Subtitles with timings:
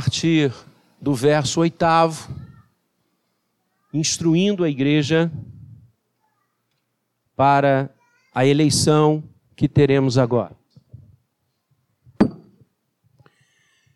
[0.00, 0.50] partir
[0.98, 2.34] do verso oitavo,
[3.92, 5.30] instruindo a igreja
[7.36, 7.94] para
[8.34, 9.22] a eleição
[9.54, 10.56] que teremos agora.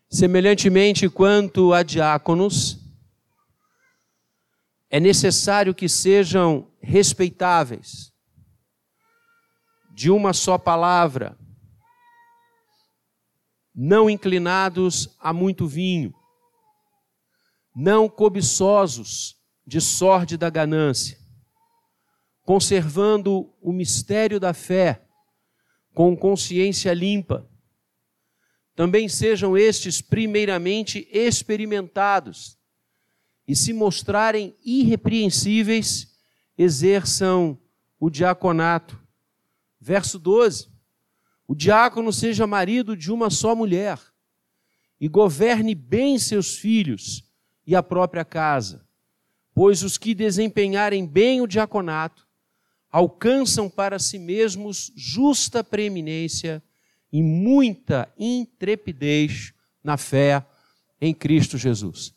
[0.07, 2.79] Semelhantemente quanto a diáconos,
[4.91, 8.13] é necessário que sejam respeitáveis,
[9.91, 11.35] de uma só palavra,
[13.75, 16.13] não inclinados a muito vinho,
[17.75, 19.35] não cobiçosos
[19.67, 21.17] de sorte da ganância,
[22.43, 25.05] conservando o mistério da fé
[25.93, 27.49] com consciência limpa.
[28.75, 32.57] Também sejam estes primeiramente experimentados
[33.47, 36.13] e se mostrarem irrepreensíveis,
[36.57, 37.59] exerçam
[37.99, 39.01] o diaconato.
[39.79, 40.74] Verso 12:
[41.47, 43.99] O diácono seja marido de uma só mulher
[44.99, 47.23] e governe bem seus filhos
[47.67, 48.87] e a própria casa,
[49.53, 52.27] pois os que desempenharem bem o diaconato
[52.91, 56.63] alcançam para si mesmos justa preeminência
[57.11, 60.45] e muita intrepidez na fé
[60.99, 62.15] em Cristo Jesus.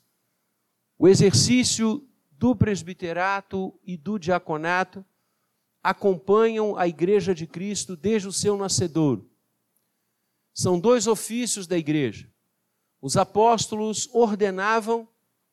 [0.98, 5.04] O exercício do presbiterato e do diaconato
[5.88, 9.26] acompanham a Igreja de Cristo desde o seu nascedouro.
[10.52, 12.28] São dois ofícios da igreja.
[13.00, 15.08] Os apóstolos ordenavam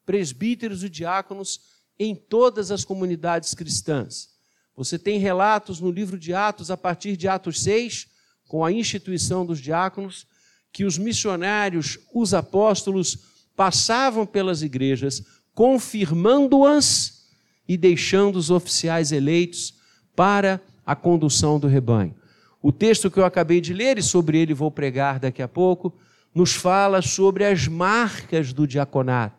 [0.06, 1.61] presbíteros e diáconos
[1.97, 4.28] em todas as comunidades cristãs.
[4.75, 8.08] Você tem relatos no livro de Atos, a partir de Atos 6,
[8.45, 10.28] com a instituição dos diáconos,
[10.69, 13.19] que os missionários, os apóstolos,
[13.56, 17.25] passavam pelas igrejas confirmando-as
[17.66, 19.75] e deixando os oficiais eleitos
[20.16, 22.16] para a condução do rebanho.
[22.61, 25.94] O texto que eu acabei de ler, e sobre ele vou pregar daqui a pouco,
[26.33, 29.38] nos fala sobre as marcas do diaconato.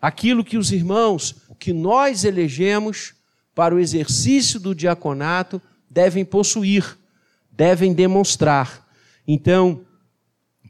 [0.00, 3.14] Aquilo que os irmãos, que nós elegemos
[3.54, 6.96] para o exercício do diaconato, devem possuir,
[7.50, 8.86] devem demonstrar.
[9.26, 9.84] Então,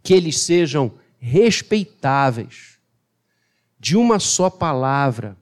[0.03, 2.79] que eles sejam respeitáveis
[3.79, 5.37] de uma só palavra,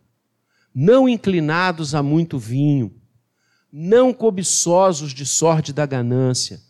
[0.75, 2.93] não inclinados a muito vinho,
[3.77, 6.61] não cobiçosos de sorte da ganância,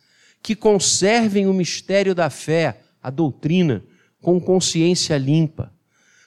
[0.42, 3.84] que conservem o mistério da fé, a doutrina,
[4.22, 5.70] com consciência limpa.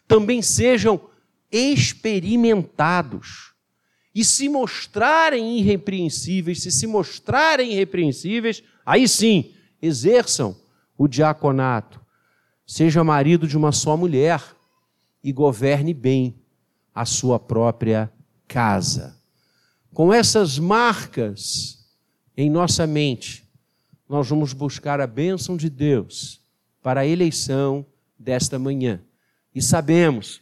[0.08, 1.02] Também sejam
[1.52, 3.54] experimentados
[4.14, 10.56] e se mostrarem irrepreensíveis, se se mostrarem irrepreensíveis, aí sim, exerçam
[10.96, 12.00] o diaconato.
[12.68, 14.44] Seja marido de uma só mulher,
[15.24, 16.36] e governe bem
[16.94, 18.12] a sua própria
[18.48, 19.17] casa.
[19.98, 21.84] Com essas marcas
[22.38, 23.44] em nossa mente,
[24.08, 26.40] nós vamos buscar a bênção de Deus
[26.84, 27.84] para a eleição
[28.16, 29.02] desta manhã.
[29.56, 30.40] E sabemos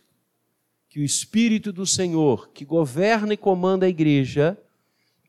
[0.90, 4.58] que o Espírito do Senhor, que governa e comanda a igreja,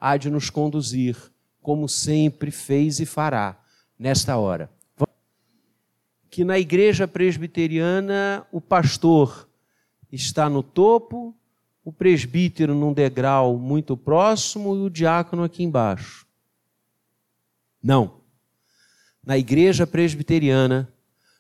[0.01, 1.17] há de nos conduzir,
[1.63, 3.57] como sempre fez e fará
[3.97, 4.69] nesta hora
[6.29, 9.49] que na igreja presbiteriana o pastor
[10.11, 11.33] está no topo,
[11.87, 16.27] o presbítero num degrau muito próximo e o diácono aqui embaixo.
[17.81, 18.23] Não.
[19.25, 20.93] Na igreja presbiteriana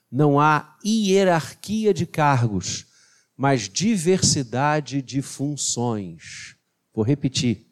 [0.08, 2.86] não há hierarquia de cargos,
[3.36, 6.56] mas diversidade de funções.
[6.94, 7.66] Vou repetir.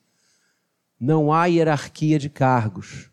[0.98, 3.08] Não há hierarquia de cargos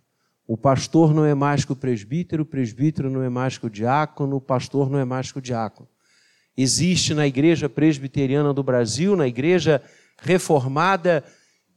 [0.52, 3.70] o pastor não é mais que o presbítero, o presbítero não é mais que o
[3.70, 5.88] diácono, o pastor não é mais que o diácono.
[6.56, 9.82] Existe na igreja presbiteriana do Brasil, na igreja
[10.22, 11.24] reformada,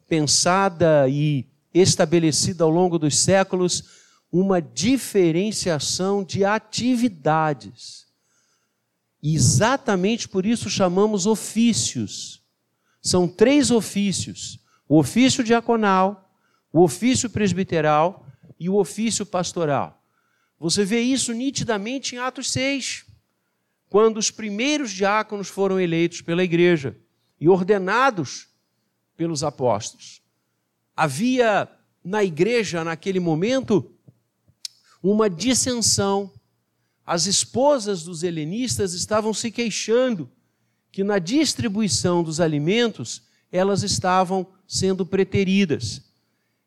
[0.09, 3.85] pensada e estabelecida ao longo dos séculos,
[4.31, 8.05] uma diferenciação de atividades.
[9.23, 12.43] Exatamente por isso chamamos ofícios.
[13.01, 14.59] São três ofícios:
[14.89, 16.31] o ofício diaconal,
[16.73, 18.27] o ofício presbiteral
[18.59, 20.03] e o ofício pastoral.
[20.59, 23.06] Você vê isso nitidamente em Atos 6,
[23.94, 26.96] quando os primeiros diáconos foram eleitos pela igreja
[27.41, 28.49] e ordenados
[29.17, 30.20] pelos apóstolos.
[30.96, 31.70] Havia
[32.02, 33.88] na igreja, naquele momento,
[35.00, 36.32] uma dissensão.
[37.06, 40.29] As esposas dos helenistas estavam se queixando
[40.91, 46.02] que na distribuição dos alimentos elas estavam sendo preteridas.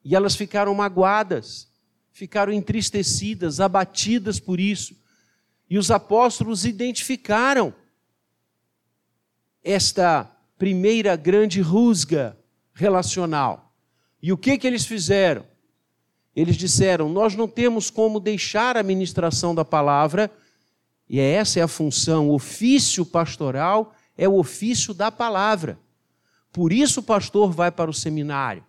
[0.02, 1.68] E elas ficaram magoadas
[2.10, 4.96] ficaram entristecidas, abatidas por isso.
[5.70, 7.74] E os apóstolos identificaram
[9.64, 12.38] esta primeira grande rusga
[12.74, 13.74] relacional.
[14.22, 15.46] E o que que eles fizeram?
[16.36, 20.32] Eles disseram: "Nós não temos como deixar a ministração da palavra
[21.10, 25.80] E essa é a função, o ofício pastoral é o ofício da palavra.
[26.52, 28.64] Por isso o pastor vai para o seminário.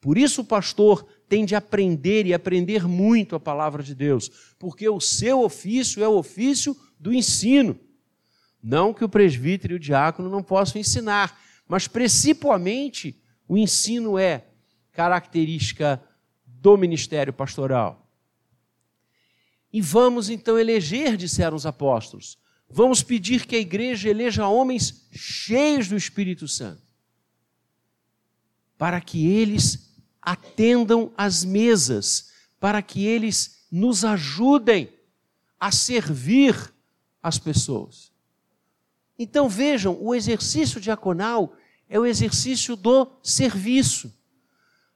[0.00, 4.88] Por isso o pastor tem de aprender e aprender muito a palavra de Deus, porque
[4.88, 7.78] o seu ofício é o ofício do ensino.
[8.60, 14.44] Não que o presbítero e o diácono não possam ensinar, mas principalmente o ensino é
[14.90, 16.02] característica
[16.44, 18.10] do ministério pastoral.
[19.72, 22.36] E vamos então eleger, disseram os apóstolos.
[22.68, 26.82] Vamos pedir que a igreja eleja homens cheios do Espírito Santo,
[28.76, 29.89] para que eles
[30.20, 34.90] atendam às mesas, para que eles nos ajudem
[35.58, 36.72] a servir
[37.22, 38.10] as pessoas.
[39.18, 41.54] Então vejam, o exercício diaconal
[41.88, 44.12] é o exercício do serviço.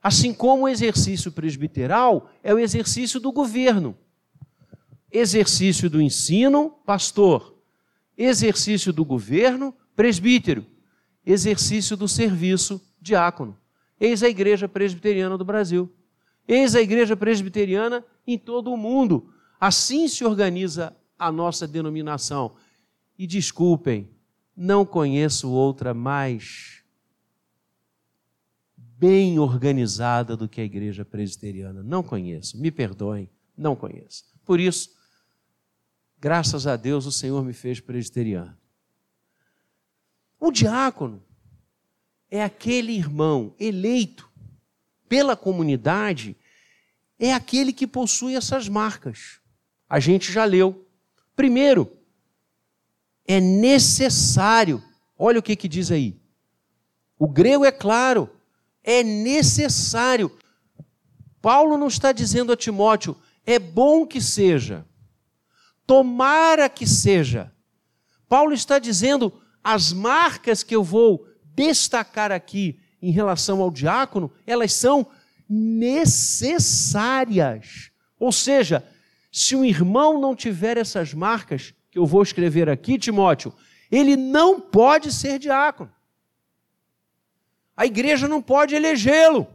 [0.02, 3.96] Assim como o exercício presbiteral é o exercício do governo
[5.14, 7.56] exercício do ensino, pastor,
[8.18, 10.66] exercício do governo, presbítero,
[11.24, 13.56] exercício do serviço, diácono.
[13.98, 15.92] Eis a igreja presbiteriana do Brasil.
[16.46, 19.32] Eis a igreja presbiteriana em todo o mundo.
[19.58, 22.54] Assim se organiza a nossa denominação.
[23.18, 24.10] E desculpem,
[24.56, 26.82] não conheço outra mais
[28.76, 31.82] bem organizada do que a igreja presbiteriana.
[31.82, 34.24] Não conheço, me perdoem, não conheço.
[34.44, 34.94] Por isso,
[36.24, 38.56] Graças a Deus o Senhor me fez presbiteriano.
[40.40, 41.22] O diácono
[42.34, 44.28] é aquele irmão eleito
[45.08, 46.36] pela comunidade,
[47.16, 49.38] é aquele que possui essas marcas.
[49.88, 50.84] A gente já leu.
[51.36, 51.96] Primeiro,
[53.24, 54.82] é necessário,
[55.16, 56.20] olha o que, que diz aí.
[57.16, 58.28] O grego é claro,
[58.82, 60.36] é necessário.
[61.40, 63.16] Paulo não está dizendo a Timóteo,
[63.46, 64.84] é bom que seja.
[65.86, 67.52] Tomara que seja.
[68.28, 74.72] Paulo está dizendo as marcas que eu vou destacar aqui em relação ao diácono, elas
[74.72, 75.06] são
[75.48, 77.90] necessárias.
[78.18, 78.84] Ou seja,
[79.30, 83.54] se um irmão não tiver essas marcas que eu vou escrever aqui, Timóteo,
[83.90, 85.92] ele não pode ser diácono.
[87.76, 89.48] A igreja não pode elegê-lo.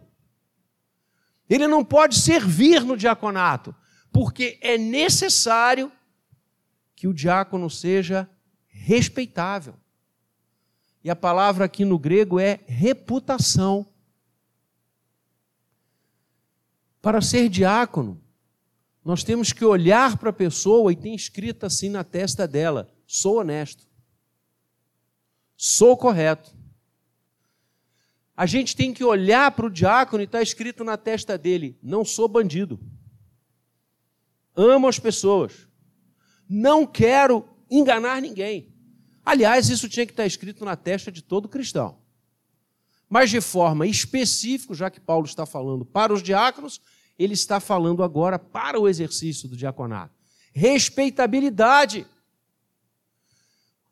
[1.50, 3.76] Ele não pode servir no diaconato,
[4.12, 5.92] porque é necessário
[6.96, 8.30] que o diácono seja
[8.68, 9.74] respeitável.
[11.04, 13.88] E a palavra aqui no grego é reputação.
[17.02, 18.22] Para ser diácono,
[19.04, 23.38] nós temos que olhar para a pessoa e tem escrito assim na testa dela: sou
[23.38, 23.88] honesto,
[25.56, 26.54] sou correto.
[28.36, 32.04] A gente tem que olhar para o diácono e está escrito na testa dele: não
[32.04, 32.80] sou bandido,
[34.54, 35.68] amo as pessoas,
[36.48, 38.69] não quero enganar ninguém.
[39.30, 42.00] Aliás, isso tinha que estar escrito na testa de todo cristão.
[43.08, 46.82] Mas de forma específica, já que Paulo está falando para os diáconos,
[47.18, 50.16] ele está falando agora para o exercício do diaconato.
[50.52, 52.08] Respeitabilidade.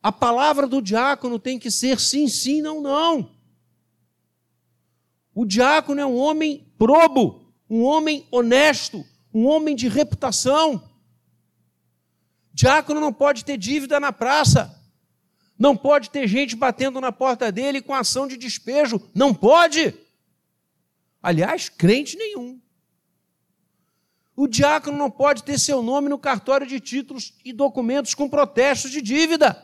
[0.01, 3.29] A palavra do diácono tem que ser sim, sim, não, não.
[5.35, 10.81] O diácono é um homem probo, um homem honesto, um homem de reputação.
[12.51, 14.76] Diácono não pode ter dívida na praça.
[15.57, 19.01] Não pode ter gente batendo na porta dele com ação de despejo.
[19.13, 19.93] Não pode.
[21.21, 22.59] Aliás, crente nenhum.
[24.35, 28.91] O diácono não pode ter seu nome no cartório de títulos e documentos com protestos
[28.91, 29.63] de dívida.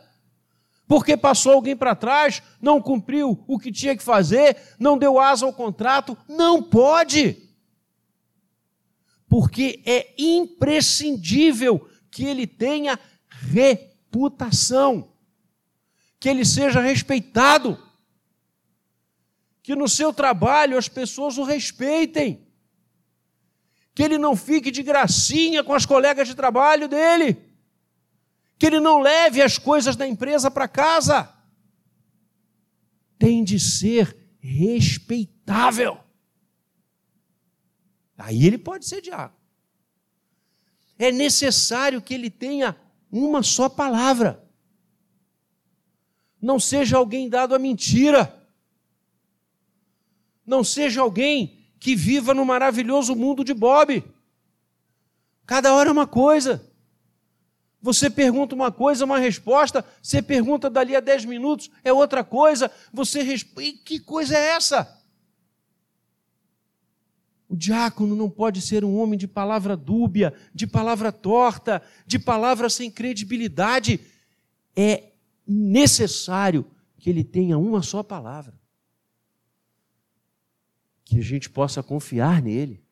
[0.87, 5.45] Porque passou alguém para trás, não cumpriu o que tinha que fazer, não deu asa
[5.45, 6.17] ao contrato.
[6.27, 7.49] Não pode.
[9.29, 15.12] Porque é imprescindível que ele tenha reputação,
[16.23, 17.77] que ele seja respeitado,
[19.61, 22.47] que no seu trabalho as pessoas o respeitem,
[23.93, 27.37] que ele não fique de gracinha com as colegas de trabalho dele,
[28.57, 31.29] que ele não leve as coisas da empresa para casa.
[33.19, 35.99] Tem de ser respeitável.
[38.17, 39.43] Aí ele pode ser diácono
[40.97, 42.77] é necessário que ele tenha
[43.11, 44.42] uma só palavra.
[46.43, 48.45] Não seja alguém dado à mentira.
[50.45, 54.03] Não seja alguém que viva no maravilhoso mundo de Bob.
[55.45, 56.69] Cada hora é uma coisa.
[57.81, 59.85] Você pergunta uma coisa, uma resposta.
[60.01, 62.69] Você pergunta dali a dez minutos, é outra coisa.
[62.91, 63.71] Você responde.
[63.77, 65.01] Que coisa é essa?
[67.47, 72.69] O diácono não pode ser um homem de palavra dúbia, de palavra torta, de palavra
[72.69, 74.01] sem credibilidade.
[74.75, 75.12] É
[75.45, 76.65] necessário
[76.97, 78.59] que ele tenha uma só palavra.
[81.03, 82.83] Que a gente possa confiar nele.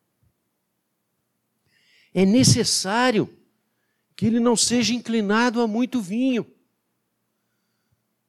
[2.13, 3.29] É necessário
[4.15, 6.45] que ele não seja inclinado a muito vinho.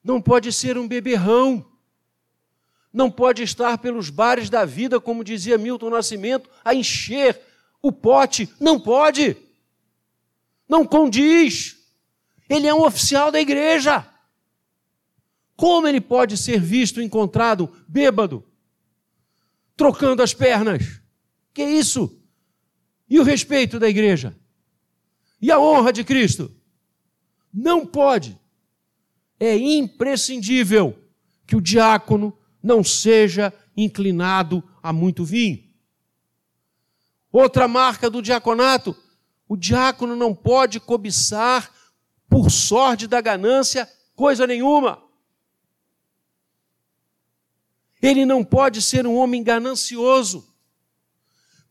[0.03, 1.65] Não pode ser um beberrão.
[2.91, 7.39] Não pode estar pelos bares da vida, como dizia Milton Nascimento, a encher
[7.81, 8.47] o pote.
[8.59, 9.35] Não pode.
[10.67, 11.77] Não condiz.
[12.47, 14.07] Ele é um oficial da igreja.
[15.55, 18.43] Como ele pode ser visto, encontrado, bêbado,
[19.75, 21.01] trocando as pernas?
[21.53, 22.19] Que isso?
[23.09, 24.35] E o respeito da igreja?
[25.39, 26.51] E a honra de Cristo?
[27.53, 28.39] Não pode.
[29.39, 30.97] É imprescindível
[31.45, 35.63] que o diácono não seja inclinado a muito vinho.
[37.31, 38.95] Outra marca do diaconato:
[39.47, 41.71] o diácono não pode cobiçar,
[42.29, 45.02] por sorte da ganância, coisa nenhuma.
[48.03, 50.45] Ele não pode ser um homem ganancioso,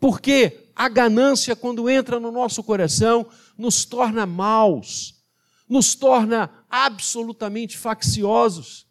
[0.00, 5.22] porque a ganância, quando entra no nosso coração, nos torna maus,
[5.68, 8.86] nos torna absolutamente facciosos.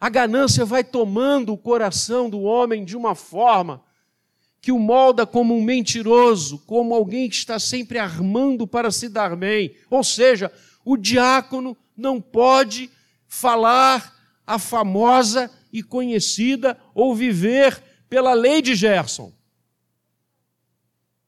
[0.00, 3.84] A ganância vai tomando o coração do homem de uma forma
[4.62, 9.36] que o molda como um mentiroso, como alguém que está sempre armando para se dar
[9.36, 9.76] bem.
[9.90, 10.50] Ou seja,
[10.82, 12.90] o diácono não pode
[13.28, 14.15] falar
[14.46, 19.32] a famosa e conhecida ou viver pela lei de Gerson.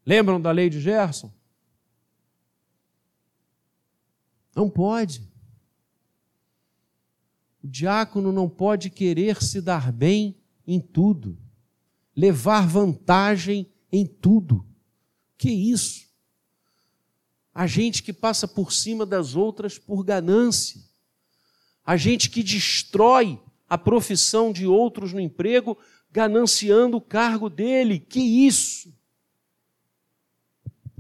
[0.07, 1.33] Lembram da lei de Gerson?
[4.55, 5.29] Não pode.
[7.63, 11.39] O diácono não pode querer se dar bem em tudo,
[12.17, 14.67] levar vantagem em tudo.
[15.37, 16.09] Que isso?
[17.53, 20.88] A gente que passa por cima das outras por ganância,
[21.89, 25.75] a gente que destrói a profissão de outros no emprego,
[26.13, 27.99] gananciando o cargo dele.
[27.99, 28.93] Que isso?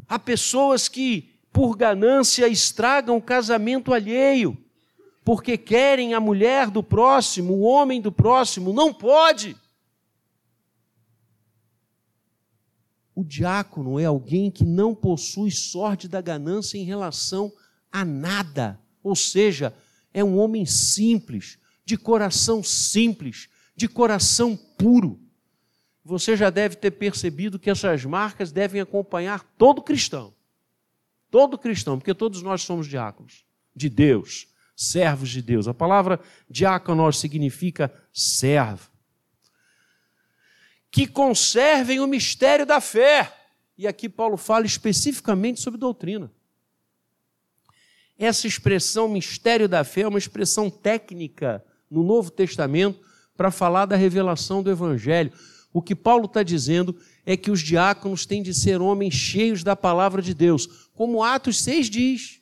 [0.09, 4.57] Há pessoas que, por ganância, estragam o casamento alheio,
[5.23, 8.73] porque querem a mulher do próximo, o homem do próximo.
[8.73, 9.54] Não pode.
[13.14, 17.52] O diácono é alguém que não possui sorte da ganância em relação
[17.92, 19.76] a nada, ou seja,
[20.18, 25.20] é um homem simples, de coração simples, de coração puro.
[26.04, 30.34] Você já deve ter percebido que essas marcas devem acompanhar todo cristão.
[31.30, 33.44] Todo cristão, porque todos nós somos diáconos
[33.76, 35.68] de Deus, servos de Deus.
[35.68, 36.18] A palavra
[36.50, 38.90] diácono significa servo.
[40.90, 43.32] Que conservem o mistério da fé.
[43.76, 46.32] E aqui Paulo fala especificamente sobre doutrina.
[48.18, 53.00] Essa expressão mistério da fé é uma expressão técnica no Novo Testamento
[53.37, 55.32] para falar da revelação do Evangelho.
[55.72, 59.76] O que Paulo está dizendo é que os diáconos têm de ser homens cheios da
[59.76, 62.40] palavra de Deus, como Atos 6 diz.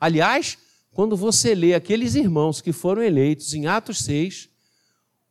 [0.00, 0.56] Aliás,
[0.90, 4.48] quando você lê aqueles irmãos que foram eleitos em Atos 6,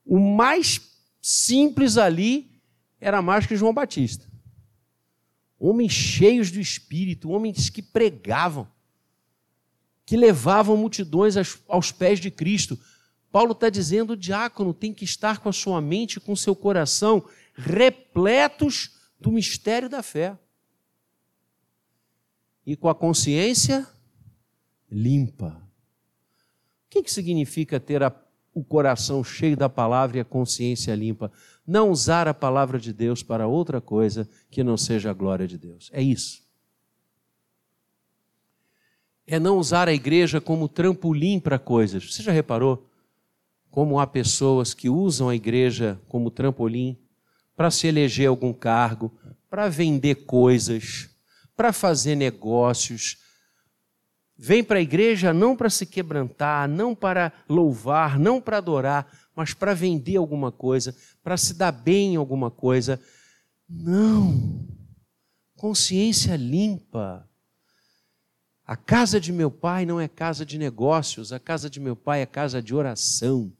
[0.05, 0.79] o mais
[1.19, 2.51] simples ali
[2.99, 4.27] era mais que João Batista.
[5.57, 8.67] Homens cheios do Espírito, homens que pregavam,
[10.05, 11.35] que levavam multidões
[11.67, 12.77] aos pés de Cristo.
[13.31, 16.55] Paulo está dizendo: o diácono tem que estar com a sua mente com o seu
[16.55, 20.37] coração repletos do mistério da fé.
[22.65, 23.87] E com a consciência
[24.89, 25.61] limpa.
[26.85, 28.13] O que, que significa ter a,
[28.53, 31.31] o coração cheio da palavra e a consciência limpa?
[31.65, 35.57] Não usar a palavra de Deus para outra coisa que não seja a glória de
[35.57, 35.89] Deus.
[35.93, 36.43] É isso.
[39.31, 42.13] É não usar a igreja como trampolim para coisas.
[42.13, 42.91] Você já reparou?
[43.71, 46.99] como há pessoas que usam a igreja como trampolim
[47.55, 49.17] para se eleger algum cargo,
[49.49, 51.09] para vender coisas,
[51.55, 53.17] para fazer negócios.
[54.37, 59.53] Vem para a igreja não para se quebrantar, não para louvar, não para adorar, mas
[59.53, 62.99] para vender alguma coisa, para se dar bem em alguma coisa.
[63.69, 64.67] Não.
[65.55, 67.29] Consciência limpa.
[68.71, 72.21] A casa de meu pai não é casa de negócios, a casa de meu pai
[72.21, 73.51] é casa de oração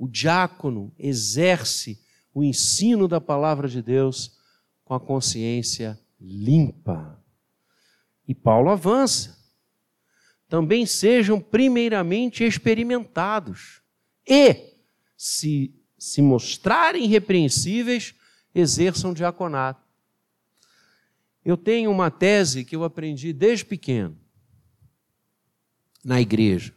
[0.00, 2.00] o diácono exerce
[2.32, 4.34] o ensino da palavra de Deus
[4.82, 7.22] com a consciência limpa.
[8.26, 9.38] E Paulo avança.
[10.48, 13.82] Também sejam primeiramente experimentados.
[14.26, 14.72] E,
[15.18, 18.14] se se mostrarem irrepreensíveis,
[18.54, 19.86] exerçam diaconato.
[21.44, 24.18] Eu tenho uma tese que eu aprendi desde pequeno
[26.04, 26.74] na igreja.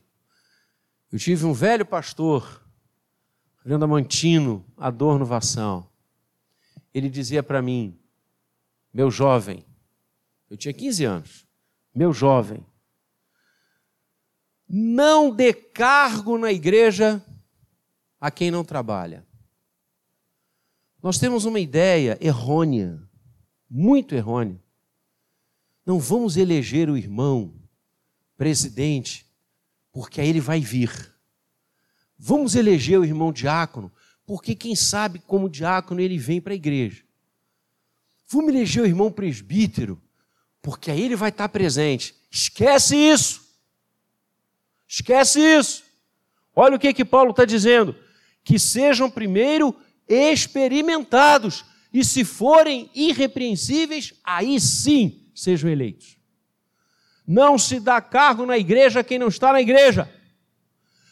[1.11, 2.63] Eu tive um velho pastor,
[3.57, 5.91] Reverendo Amantino Adorno Vassal.
[6.93, 7.97] Ele dizia para mim,
[8.93, 9.65] meu jovem,
[10.49, 11.47] eu tinha 15 anos,
[11.93, 12.65] meu jovem,
[14.67, 17.23] não dê cargo na igreja
[18.19, 19.25] a quem não trabalha.
[21.01, 23.01] Nós temos uma ideia errônea,
[23.75, 24.61] muito errônea.
[25.83, 27.51] Não vamos eleger o irmão
[28.37, 29.25] presidente,
[29.91, 31.11] porque aí ele vai vir.
[32.15, 33.91] Vamos eleger o irmão diácono,
[34.27, 37.03] porque quem sabe como diácono ele vem para a igreja.
[38.27, 39.99] Vamos eleger o irmão presbítero,
[40.61, 42.15] porque aí ele vai estar presente.
[42.29, 43.41] Esquece isso.
[44.87, 45.83] Esquece isso.
[46.55, 47.95] Olha o que que Paulo está dizendo:
[48.43, 49.75] que sejam primeiro
[50.07, 56.17] experimentados, e se forem irrepreensíveis, aí sim sejam eleitos.
[57.25, 60.09] Não se dá cargo na igreja a quem não está na igreja.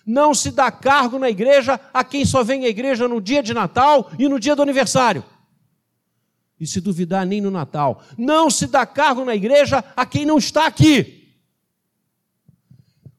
[0.05, 3.53] Não se dá cargo na igreja a quem só vem à igreja no dia de
[3.53, 5.23] Natal e no dia do aniversário.
[6.59, 8.03] E se duvidar, nem no Natal.
[8.17, 11.21] Não se dá cargo na igreja a quem não está aqui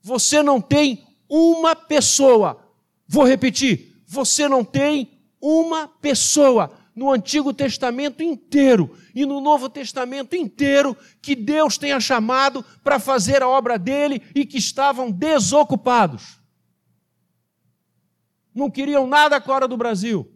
[0.02, 2.60] você não tem uma pessoa.
[3.06, 10.36] Vou repetir: você não tem uma pessoa no Antigo Testamento inteiro e no Novo Testamento
[10.36, 16.38] inteiro que Deus tenha chamado para fazer a obra dele e que estavam desocupados.
[18.54, 20.30] Não queriam nada com a hora do Brasil.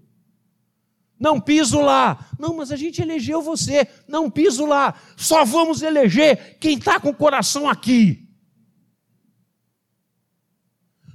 [1.18, 2.26] Não piso lá.
[2.38, 3.88] Não, mas a gente elegeu você.
[4.06, 4.94] Não piso lá.
[5.16, 8.26] Só vamos eleger quem está com o coração aqui.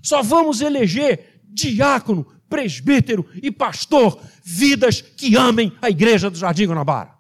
[0.02, 7.18] Só vamos eleger diácono, presbítero e pastor, vidas que amem a igreja do Jardim Guanabara.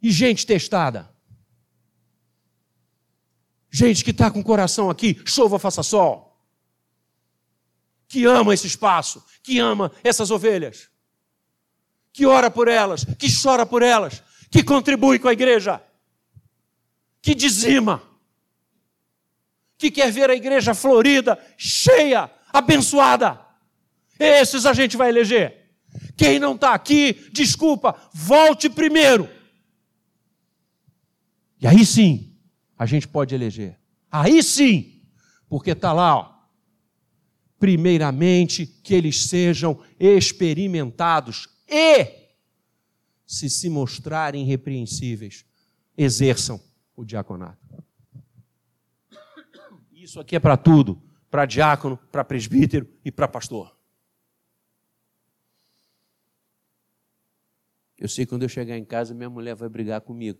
[0.00, 1.14] E gente testada.
[3.70, 6.40] Gente que está com o coração aqui, chova, faça sol.
[8.08, 10.88] Que ama esse espaço, que ama essas ovelhas,
[12.14, 15.82] que ora por elas, que chora por elas, que contribui com a igreja,
[17.20, 18.02] que dizima
[19.78, 23.40] que quer ver a igreja florida, cheia, abençoada.
[24.18, 25.70] Esses a gente vai eleger.
[26.16, 29.30] Quem não está aqui, desculpa, volte primeiro.
[31.60, 32.36] E aí sim,
[32.76, 33.78] a gente pode eleger.
[34.10, 35.00] Aí sim,
[35.48, 36.38] porque está lá, ó.
[37.58, 42.06] Primeiramente, que eles sejam experimentados e,
[43.26, 45.44] se se mostrarem irrepreensíveis,
[45.96, 46.60] exerçam
[46.96, 47.58] o diaconato.
[50.08, 50.98] Isso aqui é para tudo:
[51.30, 53.76] para diácono, para presbítero e para pastor.
[57.98, 60.38] Eu sei que quando eu chegar em casa, minha mulher vai brigar comigo.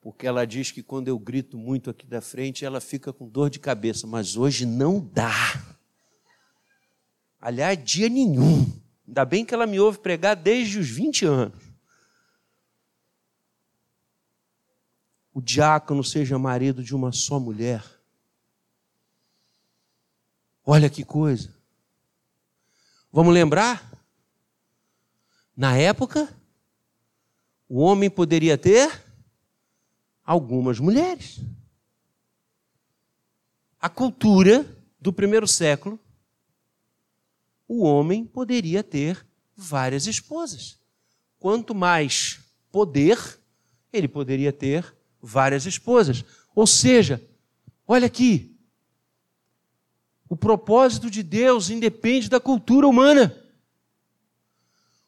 [0.00, 3.50] Porque ela diz que quando eu grito muito aqui da frente, ela fica com dor
[3.50, 4.06] de cabeça.
[4.06, 5.34] Mas hoje não dá.
[7.40, 8.70] Aliás, dia nenhum.
[9.04, 11.69] Ainda bem que ela me ouve pregar desde os 20 anos.
[15.32, 17.84] O diácono seja marido de uma só mulher.
[20.64, 21.54] Olha que coisa.
[23.12, 23.90] Vamos lembrar?
[25.56, 26.28] Na época,
[27.68, 29.04] o homem poderia ter
[30.24, 31.40] algumas mulheres.
[33.80, 34.64] A cultura
[35.00, 35.98] do primeiro século,
[37.66, 40.78] o homem poderia ter várias esposas.
[41.38, 42.40] Quanto mais
[42.70, 43.18] poder,
[43.92, 46.24] ele poderia ter várias esposas.
[46.54, 47.22] Ou seja,
[47.86, 48.56] olha aqui,
[50.28, 53.36] o propósito de Deus independe da cultura humana.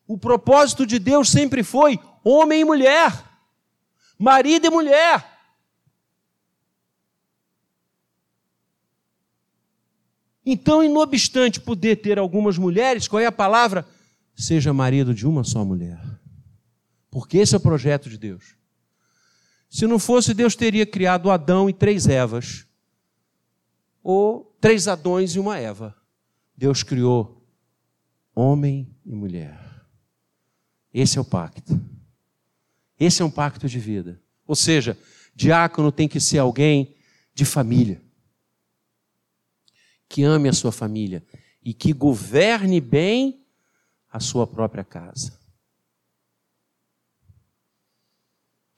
[0.06, 3.24] O propósito de Deus sempre foi homem e mulher,
[4.18, 5.32] marido e mulher.
[10.44, 13.86] Então, e obstante poder ter algumas mulheres, qual é a palavra?
[14.34, 16.00] Seja marido de uma só mulher.
[17.10, 18.56] Porque esse é o projeto de Deus.
[19.72, 22.66] Se não fosse, Deus teria criado Adão e três Evas,
[24.02, 25.96] ou três Adões e uma Eva.
[26.54, 27.42] Deus criou
[28.34, 29.58] homem e mulher.
[30.92, 31.80] Esse é o pacto.
[33.00, 34.20] Esse é um pacto de vida.
[34.46, 34.98] Ou seja,
[35.34, 36.94] diácono tem que ser alguém
[37.34, 38.02] de família,
[40.06, 41.24] que ame a sua família
[41.64, 43.42] e que governe bem
[44.10, 45.41] a sua própria casa.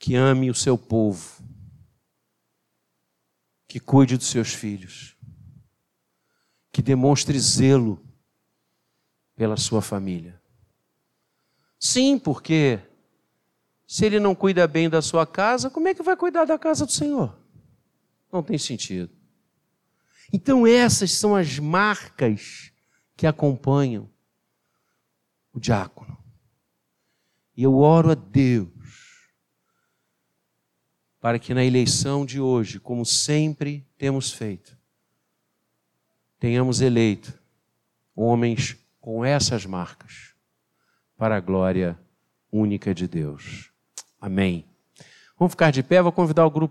[0.05, 1.43] Que ame o seu povo,
[3.67, 5.17] que cuide dos seus filhos.
[6.71, 8.05] que demonstre zelo
[9.35, 10.39] pela sua família.
[11.79, 12.81] Sim, porque
[13.87, 16.85] se ele não cuida bem da sua casa, como é que vai cuidar da casa
[16.85, 17.39] do Senhor?
[18.31, 19.11] Não tem sentido.
[20.31, 22.73] Então, essas são as marcas
[23.17, 24.11] que acompanham
[25.51, 26.19] o diácono.
[27.57, 28.74] E eu oro a Deus
[31.25, 34.77] para que na eleição de hoje, como sempre temos feito,
[36.39, 37.33] tenhamos eleito
[38.15, 40.35] homens com essas marcas
[41.17, 41.99] para a glória
[42.53, 43.71] única de Deus.
[44.21, 44.67] Amém.
[45.39, 46.61] Vamos ficar de pé, vou convidar o grupo